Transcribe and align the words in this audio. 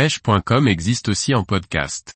pêche.com 0.00 0.66
existe 0.66 1.10
aussi 1.10 1.34
en 1.34 1.44
podcast. 1.44 2.14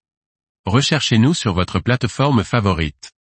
Recherchez-nous 0.65 1.35
sur 1.35 1.53
votre 1.53 1.81
plateforme 1.81 2.43
favorite. 2.43 3.13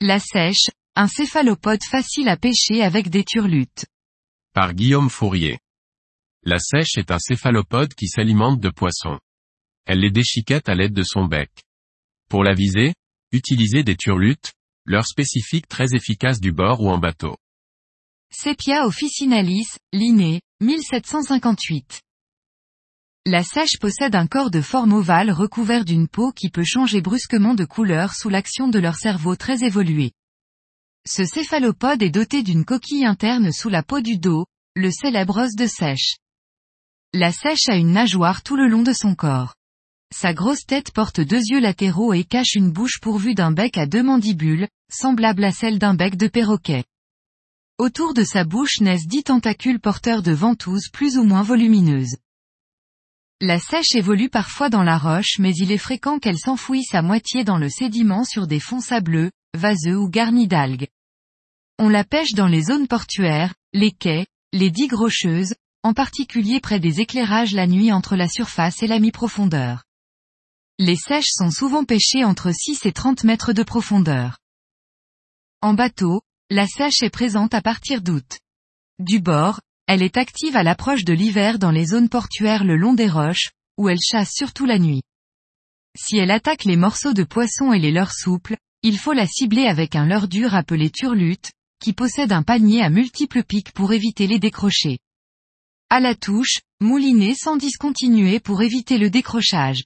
La 0.00 0.18
sèche, 0.18 0.70
un 0.96 1.06
céphalopode 1.06 1.84
facile 1.84 2.30
à 2.30 2.38
pêcher 2.38 2.82
avec 2.82 3.10
des 3.10 3.22
turlutes. 3.22 3.84
Par 4.54 4.72
Guillaume 4.72 5.10
Fourier. 5.10 5.58
La 6.42 6.58
sèche 6.58 6.96
est 6.96 7.10
un 7.10 7.18
céphalopode 7.18 7.92
qui 7.92 8.08
s'alimente 8.08 8.60
de 8.60 8.70
poissons. 8.70 9.18
Elle 9.84 10.00
les 10.00 10.10
déchiquette 10.10 10.70
à 10.70 10.74
l'aide 10.74 10.94
de 10.94 11.02
son 11.02 11.26
bec. 11.26 11.50
Pour 12.30 12.44
la 12.44 12.54
viser, 12.54 12.94
utilisez 13.30 13.82
des 13.82 13.96
turlutes, 13.96 14.54
leur 14.86 15.06
spécifique 15.06 15.68
très 15.68 15.92
efficace 15.92 16.40
du 16.40 16.50
bord 16.50 16.80
ou 16.80 16.88
en 16.88 16.96
bateau. 16.96 17.36
Sepia 18.30 18.86
officinalis, 18.86 19.76
Linné, 19.92 20.40
1758. 20.62 22.00
La 23.24 23.44
sèche 23.44 23.78
possède 23.78 24.16
un 24.16 24.26
corps 24.26 24.50
de 24.50 24.60
forme 24.60 24.92
ovale 24.94 25.30
recouvert 25.30 25.84
d'une 25.84 26.08
peau 26.08 26.32
qui 26.32 26.50
peut 26.50 26.64
changer 26.64 27.00
brusquement 27.00 27.54
de 27.54 27.64
couleur 27.64 28.14
sous 28.14 28.28
l'action 28.28 28.66
de 28.66 28.80
leur 28.80 28.96
cerveau 28.96 29.36
très 29.36 29.62
évolué. 29.62 30.10
Ce 31.06 31.24
céphalopode 31.24 32.02
est 32.02 32.10
doté 32.10 32.42
d'une 32.42 32.64
coquille 32.64 33.06
interne 33.06 33.52
sous 33.52 33.68
la 33.68 33.84
peau 33.84 34.00
du 34.00 34.18
dos, 34.18 34.46
le 34.74 34.90
célèbre 34.90 35.40
os 35.40 35.54
de 35.54 35.68
sèche. 35.68 36.16
La 37.12 37.30
sèche 37.30 37.68
a 37.68 37.76
une 37.76 37.92
nageoire 37.92 38.42
tout 38.42 38.56
le 38.56 38.66
long 38.66 38.82
de 38.82 38.92
son 38.92 39.14
corps. 39.14 39.54
Sa 40.12 40.34
grosse 40.34 40.66
tête 40.66 40.90
porte 40.90 41.20
deux 41.20 41.42
yeux 41.42 41.60
latéraux 41.60 42.12
et 42.14 42.24
cache 42.24 42.56
une 42.56 42.72
bouche 42.72 42.98
pourvue 43.00 43.34
d'un 43.34 43.52
bec 43.52 43.78
à 43.78 43.86
deux 43.86 44.02
mandibules, 44.02 44.66
semblable 44.92 45.44
à 45.44 45.52
celle 45.52 45.78
d'un 45.78 45.94
bec 45.94 46.16
de 46.16 46.26
perroquet. 46.26 46.82
Autour 47.78 48.14
de 48.14 48.24
sa 48.24 48.42
bouche 48.42 48.80
naissent 48.80 49.06
dix 49.06 49.22
tentacules 49.22 49.78
porteurs 49.78 50.22
de 50.22 50.32
ventouses 50.32 50.88
plus 50.92 51.18
ou 51.18 51.22
moins 51.22 51.42
volumineuses. 51.42 52.16
La 53.44 53.58
sèche 53.58 53.96
évolue 53.96 54.30
parfois 54.30 54.70
dans 54.70 54.84
la 54.84 54.96
roche 54.96 55.40
mais 55.40 55.52
il 55.56 55.72
est 55.72 55.76
fréquent 55.76 56.20
qu'elle 56.20 56.38
s'enfouisse 56.38 56.94
à 56.94 57.02
moitié 57.02 57.42
dans 57.42 57.58
le 57.58 57.68
sédiment 57.68 58.22
sur 58.22 58.46
des 58.46 58.60
fonds 58.60 58.78
sableux, 58.78 59.32
vaseux 59.52 59.96
ou 59.96 60.08
garnis 60.08 60.46
d'algues. 60.46 60.86
On 61.76 61.88
la 61.88 62.04
pêche 62.04 62.34
dans 62.34 62.46
les 62.46 62.62
zones 62.62 62.86
portuaires, 62.86 63.52
les 63.72 63.90
quais, 63.90 64.28
les 64.52 64.70
digues 64.70 64.92
rocheuses, 64.92 65.56
en 65.82 65.92
particulier 65.92 66.60
près 66.60 66.78
des 66.78 67.00
éclairages 67.00 67.52
la 67.52 67.66
nuit 67.66 67.90
entre 67.90 68.14
la 68.14 68.28
surface 68.28 68.80
et 68.84 68.86
la 68.86 69.00
mi-profondeur. 69.00 69.82
Les 70.78 70.94
sèches 70.94 71.32
sont 71.32 71.50
souvent 71.50 71.84
pêchées 71.84 72.22
entre 72.22 72.52
6 72.52 72.86
et 72.86 72.92
30 72.92 73.24
mètres 73.24 73.52
de 73.52 73.64
profondeur. 73.64 74.38
En 75.62 75.74
bateau, 75.74 76.22
la 76.48 76.68
sèche 76.68 77.02
est 77.02 77.10
présente 77.10 77.54
à 77.54 77.60
partir 77.60 78.02
d'août. 78.02 78.38
Du 79.00 79.18
bord, 79.18 79.60
elle 79.86 80.02
est 80.02 80.16
active 80.16 80.56
à 80.56 80.62
l'approche 80.62 81.04
de 81.04 81.12
l'hiver 81.12 81.58
dans 81.58 81.70
les 81.70 81.86
zones 81.86 82.08
portuaires 82.08 82.64
le 82.64 82.76
long 82.76 82.94
des 82.94 83.08
roches, 83.08 83.50
où 83.78 83.88
elle 83.88 84.00
chasse 84.00 84.30
surtout 84.32 84.66
la 84.66 84.78
nuit. 84.78 85.02
Si 85.98 86.16
elle 86.16 86.30
attaque 86.30 86.64
les 86.64 86.76
morceaux 86.76 87.12
de 87.12 87.24
poisson 87.24 87.72
et 87.72 87.78
les 87.78 87.92
leurres 87.92 88.14
souples, 88.14 88.56
il 88.82 88.98
faut 88.98 89.12
la 89.12 89.26
cibler 89.26 89.66
avec 89.66 89.94
un 89.94 90.06
leurre 90.06 90.28
dur 90.28 90.54
appelé 90.54 90.90
turlute, 90.90 91.52
qui 91.80 91.92
possède 91.92 92.32
un 92.32 92.42
panier 92.42 92.82
à 92.82 92.90
multiples 92.90 93.44
pics 93.44 93.72
pour 93.72 93.92
éviter 93.92 94.26
les 94.26 94.38
décrochés. 94.38 94.98
À 95.90 96.00
la 96.00 96.14
touche, 96.14 96.60
mouliner 96.80 97.34
sans 97.34 97.56
discontinuer 97.56 98.40
pour 98.40 98.62
éviter 98.62 98.98
le 98.98 99.10
décrochage. 99.10 99.84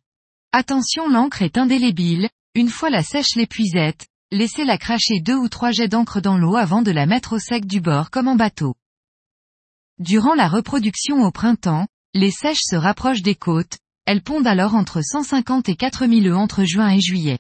Attention 0.53 1.09
l'encre 1.09 1.43
est 1.43 1.59
indélébile, 1.59 2.29
une 2.55 2.69
fois 2.69 2.91
la 2.91 3.03
sèche 3.03 3.35
l'épuisette, 3.35 4.07
Laissez-la 4.33 4.77
cracher 4.77 5.21
deux 5.21 5.37
ou 5.37 5.49
trois 5.49 5.71
jets 5.71 5.87
d'encre 5.87 6.21
dans 6.21 6.37
l'eau 6.37 6.57
avant 6.57 6.83
de 6.83 6.91
la 6.91 7.07
mettre 7.07 7.35
au 7.35 7.39
sec 7.39 7.65
du 7.65 7.81
bord 7.81 8.11
comme 8.11 8.27
en 8.27 8.35
bateau. 8.35 8.75
Durant 9.99 10.35
la 10.35 10.47
reproduction 10.47 11.25
au 11.25 11.31
printemps, 11.31 11.87
les 12.13 12.31
sèches 12.31 12.61
se 12.63 12.77
rapprochent 12.77 13.23
des 13.23 13.35
côtes, 13.35 13.79
elles 14.05 14.23
pondent 14.23 14.47
alors 14.47 14.75
entre 14.75 15.01
150 15.01 15.71
et 15.71 15.77
4000 15.77 16.29
œufs 16.29 16.37
entre 16.37 16.65
juin 16.65 16.91
et 16.91 17.01
juillet. 17.01 17.39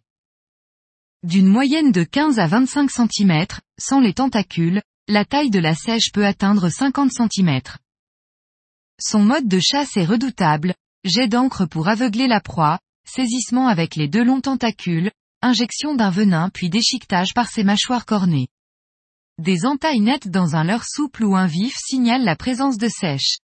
D'une 1.23 1.49
moyenne 1.49 1.93
de 1.93 2.03
15 2.03 2.39
à 2.39 2.47
25 2.47 2.91
cm, 2.91 3.47
sans 3.79 4.01
les 4.01 4.15
tentacules, 4.15 4.81
la 5.07 5.27
taille 5.27 5.51
de 5.51 5.59
la 5.59 5.75
sèche 5.75 6.13
peut 6.13 6.25
atteindre 6.25 6.71
50 6.71 7.11
cm. 7.13 7.61
Son 8.99 9.21
mode 9.21 9.49
de 9.49 9.61
chasse 9.61 9.99
est 9.99 10.07
redoutable, 10.07 10.75
jet 11.05 11.29
d'encre 11.29 11.67
pour 11.67 11.89
aveugler 11.89 12.27
la 12.27 12.41
proie, 12.41 12.79
saisissement 13.07 13.69
avec 13.69 13.97
les 13.97 14.09
deux 14.09 14.25
longs 14.25 14.41
tentacules, 14.41 15.11
injection 15.43 15.95
d'un 15.95 16.11
venin 16.11 16.49
puis 16.49 16.71
déchiquetage 16.71 17.35
par 17.35 17.51
ses 17.51 17.65
mâchoires 17.65 18.07
cornées. 18.07 18.49
Des 19.39 19.67
entailles 19.67 20.01
nettes 20.01 20.29
dans 20.29 20.57
un 20.57 20.65
leurre 20.65 20.87
souple 20.87 21.23
ou 21.23 21.37
un 21.37 21.47
vif 21.47 21.75
signalent 21.77 22.25
la 22.25 22.37
présence 22.37 22.79
de 22.79 22.89
sèche. 22.89 23.37